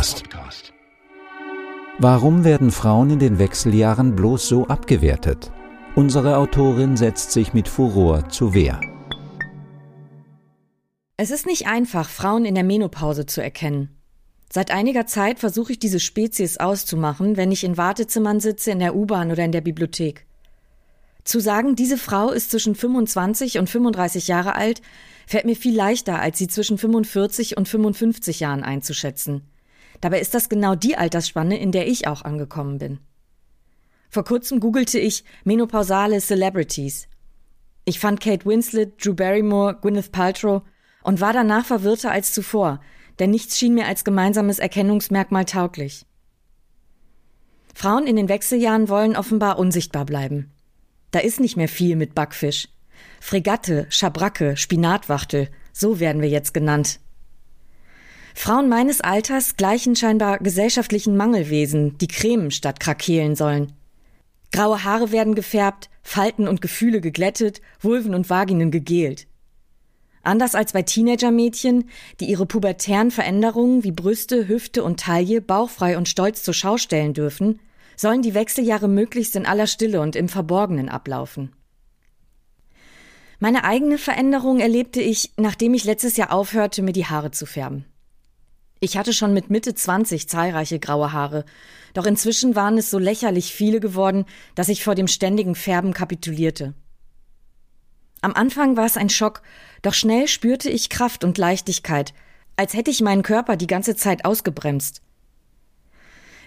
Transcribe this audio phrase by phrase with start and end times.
[0.00, 0.72] Podcast.
[1.98, 5.52] Warum werden Frauen in den Wechseljahren bloß so abgewertet?
[5.94, 8.80] Unsere Autorin setzt sich mit Furor zu Wehr.
[11.18, 13.90] Es ist nicht einfach, Frauen in der Menopause zu erkennen.
[14.50, 18.96] Seit einiger Zeit versuche ich diese Spezies auszumachen, wenn ich in Wartezimmern sitze, in der
[18.96, 20.24] U-Bahn oder in der Bibliothek.
[21.24, 24.80] Zu sagen, diese Frau ist zwischen 25 und 35 Jahre alt,
[25.26, 29.42] fällt mir viel leichter, als sie zwischen 45 und 55 Jahren einzuschätzen.
[30.00, 33.00] Dabei ist das genau die Altersspanne, in der ich auch angekommen bin.
[34.08, 37.06] Vor kurzem googelte ich menopausale Celebrities.
[37.84, 40.62] Ich fand Kate Winslet, Drew Barrymore, Gwyneth Paltrow
[41.02, 42.80] und war danach verwirrter als zuvor,
[43.18, 46.06] denn nichts schien mir als gemeinsames Erkennungsmerkmal tauglich.
[47.74, 50.50] Frauen in den Wechseljahren wollen offenbar unsichtbar bleiben.
[51.12, 52.68] Da ist nicht mehr viel mit Backfisch.
[53.20, 57.00] Fregatte, Schabracke, Spinatwachtel, so werden wir jetzt genannt.
[58.34, 63.72] Frauen meines Alters gleichen scheinbar gesellschaftlichen Mangelwesen, die cremen statt krakehlen sollen.
[64.52, 69.26] Graue Haare werden gefärbt, Falten und Gefühle geglättet, Vulven und Vaginen gegelt.
[70.22, 71.88] Anders als bei Teenagermädchen,
[72.20, 77.14] die ihre pubertären Veränderungen wie Brüste, Hüfte und Taille bauchfrei und stolz zur Schau stellen
[77.14, 77.60] dürfen,
[77.96, 81.52] sollen die Wechseljahre möglichst in aller Stille und im Verborgenen ablaufen.
[83.38, 87.86] Meine eigene Veränderung erlebte ich, nachdem ich letztes Jahr aufhörte, mir die Haare zu färben.
[88.82, 91.44] Ich hatte schon mit Mitte 20 zahlreiche graue Haare,
[91.92, 96.72] doch inzwischen waren es so lächerlich viele geworden, dass ich vor dem ständigen Färben kapitulierte.
[98.22, 99.42] Am Anfang war es ein Schock,
[99.82, 102.14] doch schnell spürte ich Kraft und Leichtigkeit,
[102.56, 105.02] als hätte ich meinen Körper die ganze Zeit ausgebremst.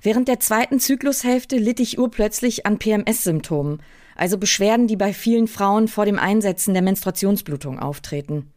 [0.00, 3.82] Während der zweiten Zyklushälfte litt ich urplötzlich an PMS-Symptomen,
[4.16, 8.50] also Beschwerden, die bei vielen Frauen vor dem Einsetzen der Menstruationsblutung auftreten.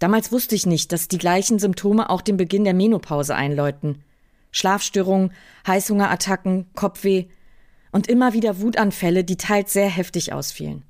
[0.00, 4.02] Damals wusste ich nicht, dass die gleichen Symptome auch den Beginn der Menopause einläuten.
[4.50, 5.32] Schlafstörungen,
[5.66, 7.26] Heißhungerattacken, Kopfweh
[7.92, 10.84] und immer wieder Wutanfälle, die teils sehr heftig ausfielen.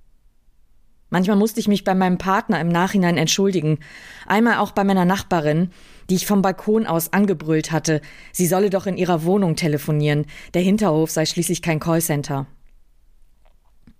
[1.11, 3.81] Manchmal musste ich mich bei meinem Partner im Nachhinein entschuldigen,
[4.29, 5.71] einmal auch bei meiner Nachbarin,
[6.09, 8.01] die ich vom Balkon aus angebrüllt hatte,
[8.33, 12.47] sie solle doch in ihrer Wohnung telefonieren, der Hinterhof sei schließlich kein Callcenter.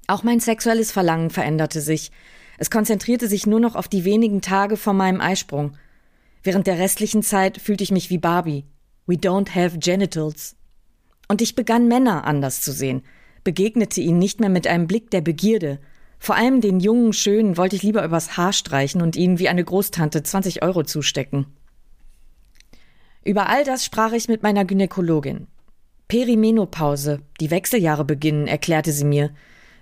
[0.07, 2.13] Auch mein sexuelles Verlangen veränderte sich.
[2.61, 5.79] Es konzentrierte sich nur noch auf die wenigen Tage vor meinem Eisprung.
[6.43, 8.67] Während der restlichen Zeit fühlte ich mich wie Barbie.
[9.07, 10.57] We don't have genitals.
[11.27, 13.03] Und ich begann Männer anders zu sehen,
[13.45, 15.79] begegnete ihnen nicht mehr mit einem Blick der Begierde.
[16.19, 19.65] Vor allem den jungen Schönen wollte ich lieber übers Haar streichen und ihnen wie eine
[19.65, 21.47] Großtante 20 Euro zustecken.
[23.25, 25.47] Über all das sprach ich mit meiner Gynäkologin.
[26.09, 29.31] Perimenopause, die Wechseljahre beginnen, erklärte sie mir.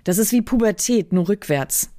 [0.05, 1.89] Das ist wie Pubertät, nur rückwärts.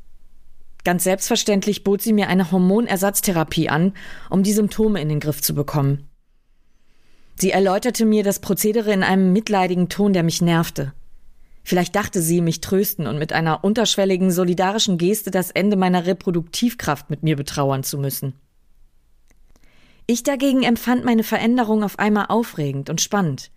[0.85, 3.93] Ganz selbstverständlich bot sie mir eine Hormonersatztherapie an,
[4.31, 6.09] um die Symptome in den Griff zu bekommen.
[7.37, 10.93] Sie erläuterte mir das Prozedere in einem mitleidigen Ton, der mich nervte.
[11.63, 17.11] Vielleicht dachte sie, mich trösten und mit einer unterschwelligen, solidarischen Geste das Ende meiner Reproduktivkraft
[17.11, 18.35] mit mir betrauern zu müssen.
[20.07, 23.51] Ich dagegen empfand meine Veränderung auf einmal aufregend und spannend.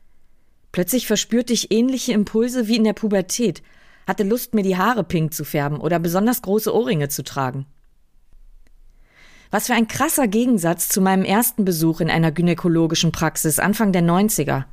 [0.72, 3.64] Plötzlich verspürte ich ähnliche Impulse wie in der Pubertät
[4.08, 7.66] hatte Lust, mir die Haare pink zu färben oder besonders große Ohrringe zu tragen.
[9.52, 14.02] Was für ein krasser Gegensatz zu meinem ersten Besuch in einer gynäkologischen Praxis Anfang der
[14.02, 14.66] 90er.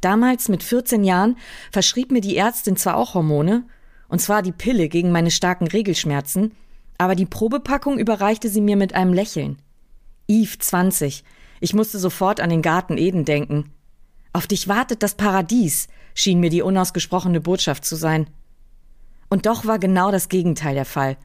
[0.00, 1.36] Damals mit 14 Jahren
[1.72, 3.64] verschrieb mir die Ärztin zwar auch Hormone,
[4.06, 6.52] und zwar die Pille gegen meine starken Regelschmerzen,
[6.96, 9.58] aber die Probepackung überreichte sie mir mit einem Lächeln.
[10.28, 11.24] Eve 20.
[11.60, 13.72] Ich musste sofort an den Garten Eden denken.
[14.32, 18.28] Auf dich wartet das Paradies, schien mir die unausgesprochene Botschaft zu sein.
[19.28, 21.16] Und doch war genau das Gegenteil der Fall.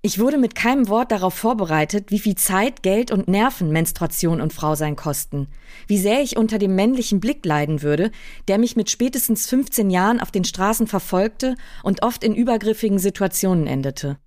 [0.00, 4.52] Ich wurde mit keinem Wort darauf vorbereitet, wie viel Zeit, Geld und Nerven Menstruation und
[4.52, 5.48] Frausein kosten,
[5.88, 8.12] wie sehr ich unter dem männlichen Blick leiden würde,
[8.46, 13.66] der mich mit spätestens 15 Jahren auf den Straßen verfolgte und oft in übergriffigen Situationen
[13.66, 14.18] endete.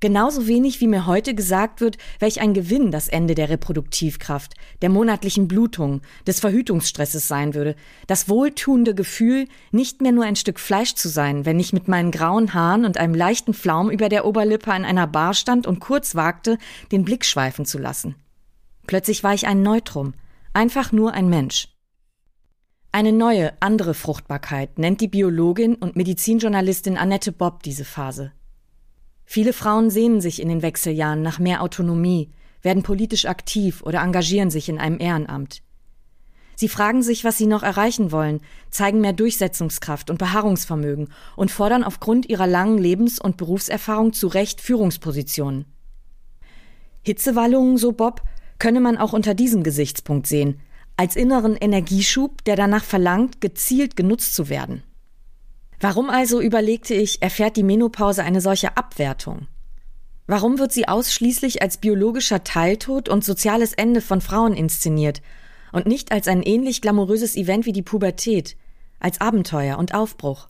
[0.00, 4.88] Genauso wenig wie mir heute gesagt wird, welch ein Gewinn das Ende der Reproduktivkraft, der
[4.88, 7.76] monatlichen Blutung, des Verhütungsstresses sein würde,
[8.06, 12.12] das wohltuende Gefühl, nicht mehr nur ein Stück Fleisch zu sein, wenn ich mit meinen
[12.12, 16.14] grauen Haaren und einem leichten Flaum über der Oberlippe an einer Bar stand und kurz
[16.14, 16.56] wagte,
[16.92, 18.14] den Blick schweifen zu lassen.
[18.86, 20.14] Plötzlich war ich ein Neutrum,
[20.54, 21.68] einfach nur ein Mensch.
[22.90, 28.32] Eine neue, andere Fruchtbarkeit nennt die Biologin und Medizinjournalistin Annette Bob diese Phase.
[29.32, 32.30] Viele Frauen sehnen sich in den Wechseljahren nach mehr Autonomie,
[32.62, 35.62] werden politisch aktiv oder engagieren sich in einem Ehrenamt.
[36.56, 38.40] Sie fragen sich, was sie noch erreichen wollen,
[38.70, 44.60] zeigen mehr Durchsetzungskraft und Beharrungsvermögen und fordern aufgrund ihrer langen Lebens- und Berufserfahrung zu Recht
[44.60, 45.64] Führungspositionen.
[47.02, 48.22] Hitzewallungen, so Bob,
[48.58, 50.58] könne man auch unter diesem Gesichtspunkt sehen,
[50.96, 54.82] als inneren Energieschub, der danach verlangt, gezielt genutzt zu werden.
[55.80, 59.46] Warum also, überlegte ich, erfährt die Menopause eine solche Abwertung?
[60.26, 65.22] Warum wird sie ausschließlich als biologischer Teiltod und soziales Ende von Frauen inszeniert
[65.72, 68.56] und nicht als ein ähnlich glamouröses Event wie die Pubertät,
[69.00, 70.48] als Abenteuer und Aufbruch?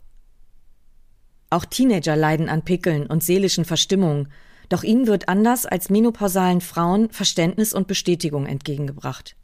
[1.49, 4.27] Auch Teenager leiden an Pickeln und seelischen Verstimmungen,
[4.67, 9.35] doch ihnen wird anders als menopausalen Frauen Verständnis und Bestätigung entgegengebracht.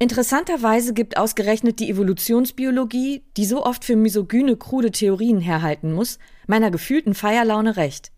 [0.00, 6.70] Interessanterweise gibt ausgerechnet die Evolutionsbiologie, die so oft für misogyne, krude Theorien herhalten muss, meiner
[6.70, 8.12] gefühlten Feierlaune recht.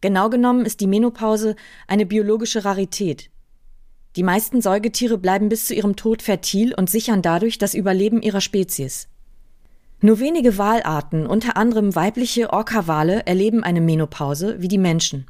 [0.00, 1.54] Genau genommen ist die Menopause
[1.86, 3.30] eine biologische Rarität.
[4.16, 8.40] Die meisten Säugetiere bleiben bis zu ihrem Tod fertil und sichern dadurch das Überleben ihrer
[8.40, 9.06] Spezies.
[10.00, 15.29] Nur wenige Walarten, unter anderem weibliche Orca-Wale, erleben eine Menopause wie die Menschen.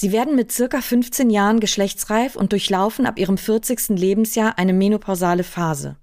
[0.00, 3.90] Sie werden mit circa 15 Jahren geschlechtsreif und durchlaufen ab ihrem 40.
[3.90, 5.98] Lebensjahr eine menopausale Phase.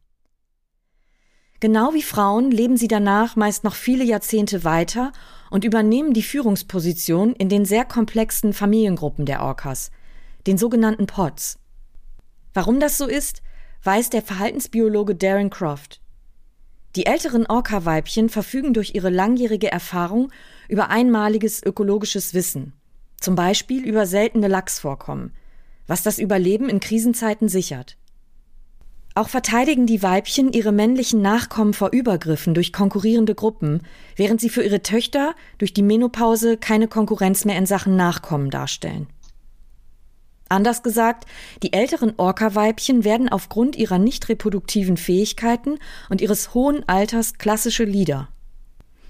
[1.61, 5.13] Genau wie Frauen leben sie danach meist noch viele Jahrzehnte weiter
[5.49, 9.89] und übernehmen die Führungsposition in den sehr komplexen Familiengruppen der Orcas,
[10.45, 11.57] den sogenannten Pods.
[12.53, 13.41] Warum das so ist,
[13.81, 16.01] weiß der Verhaltensbiologe Darren Croft.
[16.95, 20.31] Die älteren Orca-Weibchen verfügen durch ihre langjährige Erfahrung
[20.69, 22.76] über einmaliges ökologisches Wissen
[23.19, 25.33] zum Beispiel über seltene Lachsvorkommen,
[25.87, 27.97] was das Überleben in Krisenzeiten sichert.
[29.15, 33.81] Auch verteidigen die Weibchen ihre männlichen Nachkommen vor Übergriffen durch konkurrierende Gruppen,
[34.15, 39.07] während sie für ihre Töchter durch die Menopause keine Konkurrenz mehr in Sachen Nachkommen darstellen.
[40.49, 41.25] Anders gesagt,
[41.63, 45.79] die älteren Orca-Weibchen werden aufgrund ihrer nicht reproduktiven Fähigkeiten
[46.09, 48.29] und ihres hohen Alters klassische Lieder.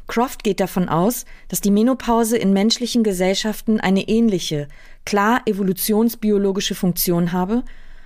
[0.08, 4.68] Croft geht davon aus, dass die Menopause in menschlichen Gesellschaften eine ähnliche,
[5.06, 7.64] klar evolutionsbiologische Funktion habe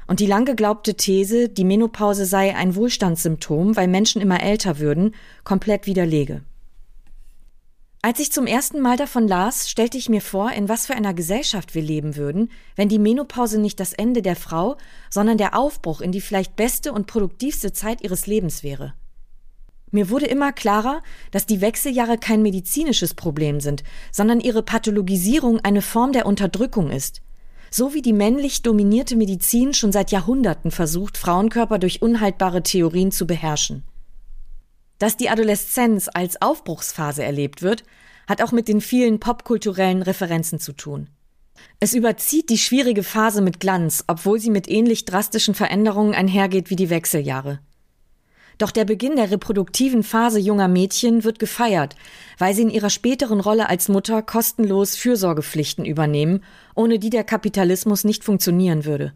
[0.08, 5.16] und die lang geglaubte These, die Menopause sei ein Wohlstandssymptom, weil Menschen immer älter würden,
[5.44, 6.42] komplett widerlege.
[8.04, 11.14] Als ich zum ersten Mal davon las, stellte ich mir vor, in was für einer
[11.14, 14.76] Gesellschaft wir leben würden, wenn die Menopause nicht das Ende der Frau,
[15.12, 18.96] sondern der Aufbruch in die vielleicht beste und produktivste Zeit ihres Lebens wäre.
[19.92, 25.82] Mir wurde immer klarer, dass die Wechseljahre kein medizinisches Problem sind, sondern ihre Pathologisierung eine
[25.82, 27.22] Form der Unterdrückung ist.
[27.70, 33.28] So wie die männlich dominierte Medizin schon seit Jahrhunderten versucht, Frauenkörper durch unhaltbare Theorien zu
[33.28, 33.84] beherrschen.
[34.98, 37.84] Dass die Adoleszenz als Aufbruchsphase erlebt wird,
[38.28, 41.10] hat auch mit den vielen popkulturellen Referenzen zu tun.
[41.80, 46.76] Es überzieht die schwierige Phase mit Glanz, obwohl sie mit ähnlich drastischen Veränderungen einhergeht wie
[46.76, 47.60] die Wechseljahre.
[48.62, 51.96] Doch der Beginn der reproduktiven Phase junger Mädchen wird gefeiert,
[52.38, 56.44] weil sie in ihrer späteren Rolle als Mutter kostenlos Fürsorgepflichten übernehmen,
[56.76, 59.14] ohne die der Kapitalismus nicht funktionieren würde.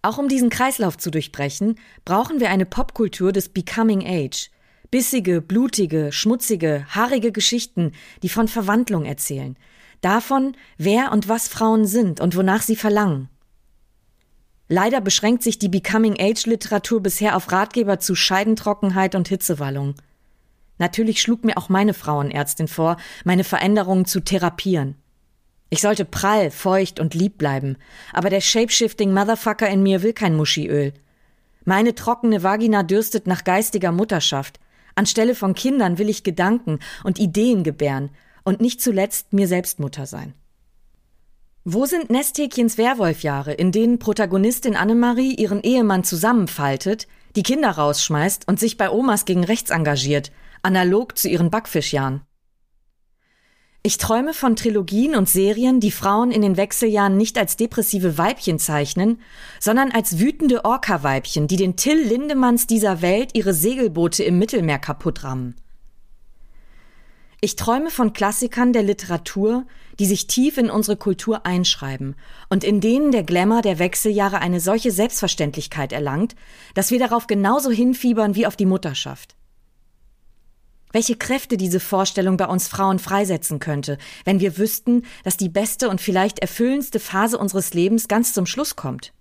[0.00, 4.50] Auch um diesen Kreislauf zu durchbrechen, brauchen wir eine Popkultur des Becoming Age.
[4.90, 7.92] Bissige, blutige, schmutzige, haarige Geschichten,
[8.22, 9.54] die von Verwandlung erzählen.
[10.00, 13.28] Davon, wer und was Frauen sind und wonach sie verlangen.
[14.68, 19.94] Leider beschränkt sich die Becoming-Age-Literatur bisher auf Ratgeber zu Scheidentrockenheit und Hitzewallung.
[20.78, 24.96] Natürlich schlug mir auch meine Frauenärztin vor, meine Veränderungen zu therapieren.
[25.70, 27.76] Ich sollte prall, feucht und lieb bleiben,
[28.12, 30.92] aber der shapeshifting Motherfucker in mir will kein Muschiöl.
[31.64, 34.60] Meine trockene Vagina dürstet nach geistiger Mutterschaft.
[34.94, 38.10] Anstelle von Kindern will ich Gedanken und Ideen gebären
[38.44, 40.34] und nicht zuletzt mir selbst Mutter sein.
[41.68, 48.60] Wo sind Nesthäkchens Werwolfjahre, in denen Protagonistin Annemarie ihren Ehemann zusammenfaltet, die Kinder rausschmeißt und
[48.60, 50.30] sich bei Omas gegen rechts engagiert,
[50.62, 52.20] analog zu ihren Backfischjahren?
[53.82, 58.60] Ich träume von Trilogien und Serien, die Frauen in den Wechseljahren nicht als depressive Weibchen
[58.60, 59.20] zeichnen,
[59.58, 65.24] sondern als wütende Orca-Weibchen, die den Till Lindemanns dieser Welt ihre Segelboote im Mittelmeer kaputt
[65.24, 65.56] rammen.
[67.40, 69.66] Ich träume von Klassikern der Literatur,
[69.98, 72.14] die sich tief in unsere Kultur einschreiben
[72.48, 76.34] und in denen der Glamour der Wechseljahre eine solche Selbstverständlichkeit erlangt,
[76.74, 79.36] dass wir darauf genauso hinfiebern wie auf die Mutterschaft.
[80.92, 85.90] Welche Kräfte diese Vorstellung bei uns Frauen freisetzen könnte, wenn wir wüssten, dass die beste
[85.90, 89.12] und vielleicht erfüllendste Phase unseres Lebens ganz zum Schluss kommt.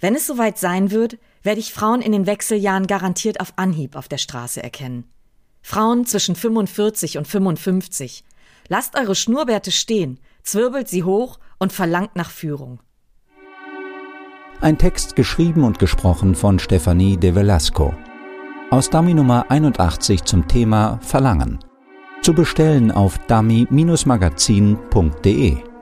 [0.00, 4.08] Wenn es soweit sein wird, werde ich Frauen in den Wechseljahren garantiert auf Anhieb auf
[4.08, 5.04] der Straße erkennen.
[5.66, 8.22] Frauen zwischen 45 und 55.
[8.68, 12.80] Lasst eure Schnurrbärte stehen, zwirbelt sie hoch und verlangt nach Führung.
[14.60, 17.94] Ein Text geschrieben und gesprochen von Stefanie de Velasco.
[18.70, 21.60] Aus Dummy Nummer 81 zum Thema Verlangen.
[22.20, 25.73] Zu bestellen auf dummy-magazin.de.